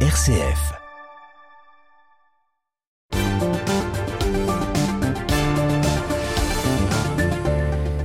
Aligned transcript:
RCF. 0.00 0.85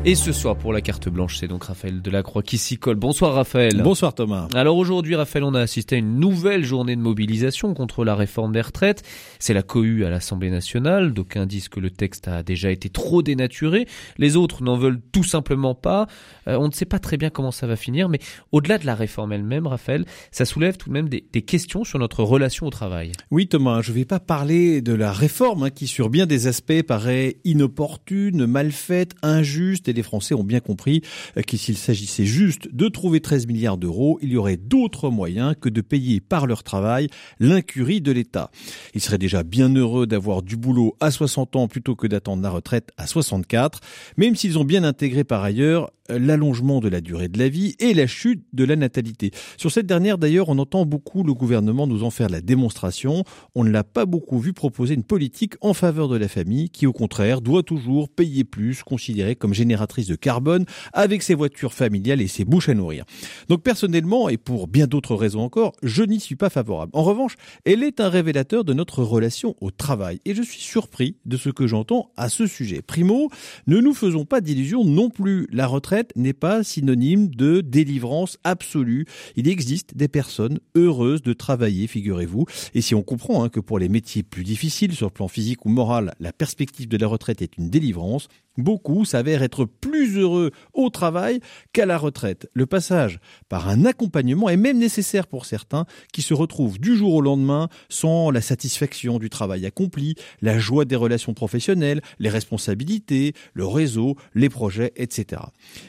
Et 0.04 0.16
ce 0.16 0.32
soir, 0.32 0.58
pour 0.58 0.74
la 0.74 0.82
carte 0.82 1.10
blanche, 1.10 1.38
c'est 1.38 1.48
donc 1.48 1.66
Raphaël 1.66 2.02
Delacroix 2.02 2.42
qui 2.42 2.58
s'y 2.58 2.80
colle. 2.80 2.96
Bonsoir 2.96 3.36
Raphaël. 3.36 3.84
Bonsoir 3.84 4.16
Thomas. 4.16 4.48
Alors 4.56 4.78
aujourd'hui, 4.78 5.14
Raphaël, 5.16 5.44
on 5.44 5.54
a 5.54 5.60
assisté 5.60 5.96
à 5.96 6.00
une 6.00 6.20
nouvelle 6.20 6.64
journée 6.64 6.96
de 6.96 7.02
mobilisation 7.02 7.76
contre 7.76 8.04
la 8.04 8.16
réforme 8.16 8.52
des 8.52 8.62
retraites. 8.62 9.04
C'est 9.38 9.54
la 9.54 9.62
cohue 9.62 10.04
à 10.04 10.10
l'Assemblée 10.10 10.50
nationale. 10.50 11.14
D'aucuns 11.14 11.46
disent 11.46 11.70
que 11.70 11.80
le 11.80 11.92
texte 11.92 12.28
a 12.28 12.42
déjà 12.42 12.72
été 12.72 12.90
trop 12.90 13.22
dénaturé. 13.22 13.88
Les 14.18 14.38
autres 14.38 14.64
n'en 14.64 14.76
veulent 14.76 15.00
tout 15.12 15.24
simplement 15.24 15.76
pas. 15.76 16.08
Euh, 16.48 16.58
on 16.58 16.66
ne 16.66 16.74
sait 16.74 16.86
pas 16.86 16.98
très 16.98 17.18
bien 17.18 17.30
comment 17.30 17.52
ça 17.52 17.68
va 17.68 17.76
finir, 17.76 18.10
mais 18.10 18.20
au-delà 18.52 18.80
de 18.80 18.88
la 18.88 18.96
réforme 18.96 19.34
elle-même, 19.34 19.68
Raphaël, 19.68 20.06
ça 20.32 20.46
soulève 20.46 20.78
tout 20.78 20.90
de 20.90 20.94
même 20.94 21.10
des, 21.10 21.22
questions 21.44 21.84
sur 21.84 22.00
notre 22.00 22.24
relation 22.24 22.66
au 22.66 22.72
travail. 22.72 23.12
Oui 23.30 23.48
Thomas, 23.48 23.82
je 23.84 23.92
ne 23.92 23.98
vais 23.98 24.06
pas 24.06 24.20
parler 24.20 24.82
de 24.82 24.94
la 24.94 25.12
réforme 25.12 25.64
hein, 25.64 25.70
qui 25.70 25.86
sur 25.86 26.10
bien 26.10 26.26
des 26.26 26.48
aspects 26.48 26.82
paraît 26.82 27.38
inopportune, 27.44 28.48
mal 28.48 28.72
faite, 28.72 29.14
injuste 29.22 29.91
les 29.94 30.04
Français 30.04 30.34
ont 30.34 30.44
bien 30.44 30.60
compris 30.60 31.02
que 31.48 31.58
s'il 31.58 31.78
s'agissait 31.78 32.26
juste 32.26 32.74
de 32.74 32.88
trouver 32.88 33.22
13 33.22 33.48
milliards 33.48 33.78
d'euros, 33.78 34.20
il 34.22 34.32
y 34.32 34.38
aurait 34.38 34.58
d'autres 34.58 35.10
moyens 35.10 35.56
que 35.60 35.70
de 35.70 35.82
payer 35.82 36.20
par 36.20 36.48
leur 36.48 36.64
travail 36.64 37.08
l'incurie 37.40 38.02
de 38.02 38.12
l'État. 38.12 38.52
Ils 38.94 39.02
seraient 39.02 39.18
déjà 39.18 39.44
bien 39.44 39.74
heureux 39.76 40.08
d'avoir 40.08 40.42
du 40.42 40.58
boulot 40.58 40.96
à 41.00 41.12
60 41.12 41.56
ans 41.56 41.68
plutôt 41.68 41.96
que 41.96 42.08
d'attendre 42.08 42.44
la 42.44 42.50
retraite 42.50 42.92
à 42.98 43.08
64, 43.08 43.80
même 44.18 44.36
s'ils 44.36 44.58
ont 44.58 44.64
bien 44.64 44.84
intégré 44.84 45.24
par 45.24 45.44
ailleurs 45.44 45.92
l'allongement 46.18 46.80
de 46.80 46.90
la 46.90 47.02
durée 47.02 47.28
de 47.28 47.40
la 47.40 47.50
vie 47.50 47.76
et 47.80 47.94
la 47.94 48.08
chute 48.08 48.44
de 48.54 48.64
la 48.64 48.76
natalité. 48.76 49.32
Sur 49.58 49.72
cette 49.72 49.86
dernière, 49.86 50.18
d'ailleurs, 50.18 50.50
on 50.50 50.58
entend 50.58 50.86
beaucoup 50.86 51.24
le 51.24 51.34
gouvernement 51.34 51.88
nous 51.88 52.04
en 52.04 52.10
faire 52.10 52.30
la 52.30 52.42
démonstration. 52.42 53.24
On 53.56 53.64
ne 53.64 53.70
l'a 53.70 53.84
pas 53.84 54.06
beaucoup 54.06 54.40
vu 54.40 54.54
proposer 54.54 54.94
une 54.94 55.04
politique 55.04 55.54
en 55.62 55.74
faveur 55.74 56.08
de 56.08 56.18
la 56.18 56.28
famille 56.28 56.70
qui, 56.70 56.86
au 56.88 56.94
contraire, 56.94 57.42
doit 57.42 57.64
toujours 57.64 58.10
payer 58.10 58.44
plus, 58.44 58.84
considérée 58.84 59.36
comme 59.36 59.54
génératrice 59.54 60.08
de 60.08 60.16
carbone, 60.16 60.66
avec 60.94 61.24
ses 61.24 61.36
voitures 61.36 61.74
familiales 61.74 62.22
et 62.22 62.28
ses 62.28 62.46
bouches 62.46 62.70
à 62.70 62.74
nourrir. 62.74 63.06
Donc 63.50 63.64
personnellement, 63.64 64.30
et 64.30 64.38
pour 64.38 64.68
bien 64.68 64.88
d'autres 64.88 65.16
raisons 65.16 65.42
encore, 65.42 65.74
je 65.84 66.04
n'y 66.04 66.20
suis 66.20 66.36
pas 66.36 66.50
favorable. 66.50 66.92
En 66.94 67.04
revanche, 67.04 67.36
elle 67.66 67.84
est 67.84 68.00
un 68.00 68.10
révélateur 68.10 68.64
de 68.64 68.74
notre 68.74 69.04
relation 69.04 69.56
au 69.62 69.72
travail. 69.72 70.20
Et 70.26 70.36
je 70.36 70.42
suis 70.42 70.62
surpris 70.62 71.18
de 71.26 71.38
ce 71.38 71.50
que 71.50 71.68
j'entends 71.68 72.12
à 72.18 72.30
ce 72.30 72.48
sujet. 72.48 72.82
Primo, 72.82 73.30
ne 73.68 73.80
nous 73.80 73.94
faisons 73.94 74.26
pas 74.26 74.42
d'illusions 74.42 74.84
non 74.86 75.10
plus. 75.10 75.48
La 75.52 75.68
retraite 75.68 76.01
n'est 76.16 76.34
pas 76.34 76.64
synonyme 76.64 77.28
de 77.28 77.62
délivrance 77.62 78.38
absolue. 78.44 79.06
Il 79.36 79.48
existe 79.48 79.96
des 79.96 80.08
personnes 80.08 80.60
heureuses 80.76 81.22
de 81.22 81.34
travailler, 81.34 81.88
figurez-vous. 81.88 82.46
Et 82.74 82.82
si 82.82 82.96
on 82.96 83.04
comprend 83.04 83.44
hein, 83.44 83.50
que 83.50 83.60
pour 83.60 83.80
les 83.80 83.90
métiers 83.90 84.24
plus 84.24 84.44
difficiles 84.44 84.94
sur 84.94 85.08
le 85.08 85.14
plan 85.14 85.28
physique 85.28 85.66
ou 85.66 85.70
moral, 85.70 86.14
la 86.20 86.34
perspective 86.34 86.88
de 86.88 86.98
la 86.98 87.08
retraite 87.08 87.42
est 87.42 87.58
une 87.58 87.70
délivrance, 87.70 88.28
Beaucoup 88.58 89.06
s'avèrent 89.06 89.44
être 89.44 89.66
plus 89.66 90.18
heureux 90.18 90.52
au 90.74 90.90
travail 90.90 91.40
qu'à 91.72 91.86
la 91.86 91.98
retraite. 91.98 92.50
Le 92.54 92.66
passage 92.66 93.20
par 93.48 93.70
un 93.70 93.86
accompagnement 93.86 94.50
est 94.50 94.58
même 94.58 94.78
nécessaire 94.78 95.28
pour 95.28 95.46
certains 95.46 95.86
qui 96.12 96.22
se 96.22 96.34
retrouvent 96.34 96.80
du 96.80 96.98
jour 96.98 97.14
au 97.14 97.22
lendemain 97.22 97.70
sans 97.90 98.30
la 98.30 98.42
satisfaction 98.42 99.20
du 99.20 99.30
travail 99.30 99.66
accompli, 99.66 100.16
la 100.42 100.60
joie 100.60 100.86
des 100.86 100.96
relations 100.96 101.34
professionnelles, 101.34 102.02
les 102.20 102.30
responsabilités, 102.30 103.34
le 103.54 103.66
réseau, 103.66 104.16
les 104.36 104.50
projets, 104.50 104.92
etc. 104.96 105.42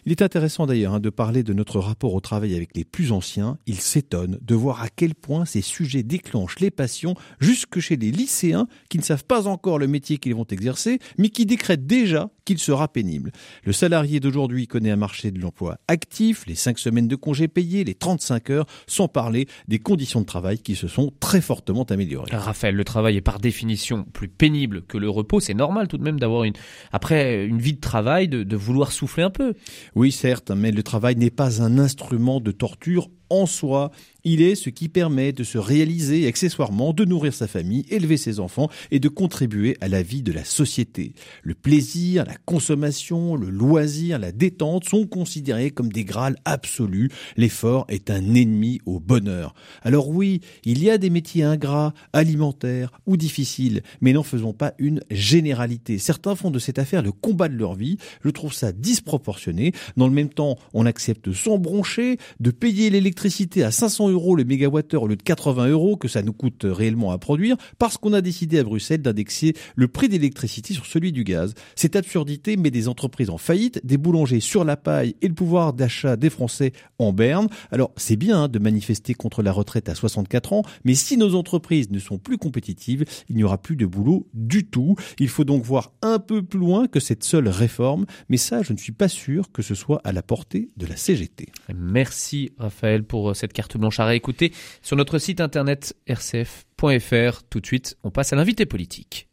Il 0.07 0.13
est 0.13 0.23
intéressant 0.23 0.67
d'ailleurs 0.67 0.95
hein, 0.95 1.01
de 1.01 1.11
parler 1.11 1.43
de 1.43 1.53
notre 1.53 1.81
rapport 1.81 2.15
au 2.15 2.21
travail 2.21 2.55
avec 2.55 2.77
les 2.77 2.85
plus 2.85 3.13
anciens. 3.13 3.59
Ils 3.67 3.81
s'étonnent 3.81 4.39
de 4.41 4.55
voir 4.55 4.83
à 4.83 4.89
quel 4.89 5.15
point 5.15 5.45
ces 5.45 5.63
sujets 5.63 6.03
déclenchent 6.03 6.61
les 6.61 6.71
passions 6.71 7.15
jusque 7.41 7.81
chez 7.81 7.97
les 7.97 8.13
lycéens 8.13 8.69
qui 8.89 8.99
ne 8.99 9.03
savent 9.03 9.25
pas 9.25 9.49
encore 9.49 9.79
le 9.79 9.89
métier 9.89 10.19
qu'ils 10.19 10.35
vont 10.35 10.47
exercer, 10.51 10.99
mais 11.19 11.29
qui 11.29 11.47
décrètent 11.47 11.87
déjà 11.87 12.31
qu'il 12.44 12.58
sera 12.58 12.88
pénible. 12.88 13.32
Le 13.64 13.72
salarié 13.72 14.20
d'aujourd'hui 14.20 14.66
connaît 14.66 14.91
un 14.91 14.97
marché 14.97 15.30
de 15.30 15.41
l'emploi 15.41 15.78
actif, 15.88 16.47
les 16.47 16.54
5 16.54 16.78
semaines 16.78 17.08
de 17.08 17.16
congés 17.16 17.48
payés, 17.48 17.84
les 17.84 17.94
35 17.94 18.50
heures, 18.50 18.66
sans 18.86 19.08
parler 19.08 19.47
des 19.69 19.78
conditions 19.78 20.20
de 20.20 20.26
travail 20.26 20.58
qui 20.58 20.75
se 20.75 20.88
sont 20.88 21.12
très 21.20 21.41
fortement 21.41 21.84
améliorées. 21.84 22.34
Raphaël, 22.34 22.75
le 22.75 22.84
travail 22.84 23.16
est 23.16 23.22
par 23.22 23.38
définition 23.38 24.04
plus 24.04 24.28
pénible 24.28 24.82
que 24.82 24.98
le 24.98 25.08
repos. 25.08 25.41
C'est 25.41 25.54
normal 25.54 25.88
tout 25.88 25.98
de 25.98 26.03
même 26.04 26.20
d'avoir 26.20 26.44
une, 26.44 26.54
après 26.92 27.44
une 27.44 27.58
vie 27.58 27.75
de 27.75 27.80
travail, 27.80 28.28
de, 28.28 28.42
de 28.42 28.56
vouloir 28.56 28.92
souffler 28.92 29.22
un 29.22 29.30
peu. 29.30 29.54
Oui, 29.94 30.12
certes, 30.12 30.50
mais 30.50 30.70
le 30.70 30.82
travail 30.82 31.16
n'est 31.16 31.30
pas 31.30 31.62
un 31.62 31.78
instrument 31.78 32.41
de 32.41 32.53
torture 32.53 33.09
en 33.32 33.47
soi, 33.47 33.91
il 34.25 34.43
est 34.43 34.54
ce 34.54 34.70
qui 34.70 34.88
permet 34.88 35.32
de 35.32 35.43
se 35.43 35.59
réaliser 35.59 36.28
accessoirement, 36.28 36.93
de 36.93 37.04
nourrir 37.04 37.32
sa 37.32 37.48
famille, 37.48 37.87
élever 37.88 38.19
ses 38.19 38.41
enfants 38.41 38.69
et 38.91 39.00
de 39.00 39.09
contribuer 39.09 39.76
à 39.81 39.88
la 39.88 40.03
vie 40.03 40.22
de 40.22 40.32
la 40.32 40.44
société. 40.44 41.15
Le 41.42 41.54
plaisir, 41.54 42.25
la 42.26 42.37
consommation, 42.44 43.34
le 43.34 43.48
loisir, 43.48 44.19
la 44.19 44.31
détente 44.31 44.84
sont 44.84 45.06
considérés 45.06 45.71
comme 45.71 45.91
des 45.91 46.04
grâles 46.04 46.37
absolus. 46.44 47.10
L'effort 47.37 47.87
est 47.88 48.10
un 48.10 48.34
ennemi 48.34 48.81
au 48.84 49.00
bonheur. 49.00 49.54
Alors 49.82 50.10
oui, 50.10 50.41
il 50.65 50.82
y 50.84 50.91
a 50.91 50.98
des 50.98 51.10
métiers 51.10 51.42
ingrats, 51.42 51.94
alimentaires 52.12 52.92
ou 53.06 53.16
difficiles, 53.16 53.82
mais 54.03 54.12
n'en 54.12 54.22
faisons 54.22 54.53
pas 54.53 54.75
une 54.78 55.00
généralité. 55.10 55.98
Certains 55.98 56.37
font 56.37 56.50
de 56.50 56.59
cette 56.59 56.78
affaire 56.78 57.03
le 57.03 57.12
combat 57.12 57.48
de 57.48 57.56
leur 57.56 57.75
vie. 57.75 57.97
Je 58.25 58.31
trouve 58.31 58.53
ça 58.53 58.72
disproportionné. 58.72 59.72
Dans 59.97 60.06
le 60.06 60.15
même 60.15 60.28
temps, 60.28 60.59
on 60.75 60.84
accepte 60.84 61.32
sans 61.32 61.56
broncher 61.59 62.19
de 62.38 62.50
payer 62.50 62.91
l'électricité 62.91 63.22
à 63.25 63.71
500 63.71 64.09
euros 64.09 64.34
le 64.34 64.43
mégawattheure 64.43 65.05
au 65.05 65.06
lieu 65.06 65.15
de 65.15 65.22
80 65.22 65.69
euros 65.69 65.97
que 65.97 66.09
ça 66.09 66.22
nous 66.22 66.33
coûte 66.33 66.65
réellement 66.65 67.12
à 67.12 67.19
produire 67.19 67.56
parce 67.78 67.97
qu'on 67.97 68.15
a 68.15 68.21
décidé 68.21 68.59
à 68.59 68.65
Bruxelles 68.65 69.00
d'indexer 69.00 69.55
le 69.77 69.87
prix 69.87 70.09
d'électricité 70.09 70.75
sur 70.75 70.87
celui 70.87 71.12
du 71.12 71.22
gaz. 71.22 71.55
Cette 71.77 71.94
absurdité 71.94 72.56
met 72.56 72.72
des 72.72 72.88
entreprises 72.88 73.31
en 73.31 73.38
faillite, 73.38 73.81
des 73.84 73.97
boulangers 73.97 74.41
sur 74.41 74.65
la 74.65 74.77
paille 74.77 75.15
et 75.22 75.28
le 75.28 75.34
pouvoir 75.34 75.72
d'achat 75.72 76.16
des 76.16 76.31
Français 76.31 76.72
en 76.99 77.12
berne. 77.12 77.47
Alors 77.71 77.93
c'est 77.97 78.16
bien 78.16 78.44
hein, 78.44 78.49
de 78.49 78.59
manifester 78.59 79.15
contre 79.15 79.43
la 79.43 79.53
retraite 79.53 79.89
à 79.89 79.94
64 79.94 80.53
ans, 80.53 80.62
mais 80.84 80.94
si 80.94 81.16
nos 81.16 81.37
entreprises 81.37 81.91
ne 81.93 82.00
sont 82.00 82.19
plus 82.19 82.39
compétitives, 82.39 83.04
il 83.28 83.37
n'y 83.37 83.44
aura 83.44 83.59
plus 83.59 83.77
de 83.77 83.87
boulot 83.87 84.27
du 84.34 84.66
tout. 84.66 84.97
Il 85.21 85.28
faut 85.28 85.44
donc 85.44 85.62
voir 85.62 85.93
un 86.03 86.19
peu 86.19 86.43
plus 86.43 86.59
loin 86.59 86.89
que 86.89 86.99
cette 86.99 87.22
seule 87.22 87.49
réforme, 87.49 88.04
mais 88.28 88.37
ça 88.37 88.62
je 88.62 88.72
ne 88.72 88.78
suis 88.78 88.93
pas 88.93 89.09
sûr 89.09 89.53
que 89.53 89.62
ce 89.62 89.77
soit 89.77 90.00
à 90.03 90.10
la 90.10 90.22
portée 90.22 90.71
de 90.77 90.87
la 90.87 90.97
CGT. 90.97 91.47
Merci 91.72 92.50
Raphaël 92.59 93.02
pour 93.03 93.31
euh, 93.31 93.35
cette 93.35 93.53
carte 93.53 93.77
blanche 93.77 94.01
à 94.01 94.07
réécouter 94.07 94.53
sur 94.83 94.97
notre 94.97 95.19
site 95.19 95.41
internet 95.41 95.97
rcf.fr. 96.09 97.43
Tout 97.51 97.61
de 97.61 97.67
suite, 97.67 97.97
on 98.03 98.11
passe 98.11 98.33
à 98.33 98.37
l'invité 98.37 98.67
politique. 98.67 99.29